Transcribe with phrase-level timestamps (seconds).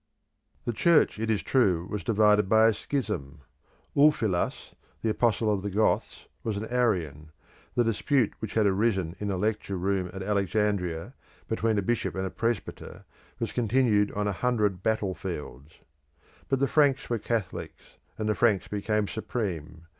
[0.65, 3.41] The Church, it is true, was divided by a schism;
[3.95, 7.29] Ulphilas, the apostle of The Goths, was an Arian;
[7.75, 11.13] the dispute which had arisen in a lecture room at Alexandria,
[11.47, 13.05] between a bishop and a presbyter,
[13.37, 15.75] was continued on a hundred battlefields.
[16.49, 19.85] But the Franks were Catholics, and the Franks became supreme.